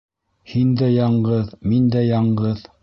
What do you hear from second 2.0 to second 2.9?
яңғыҙ.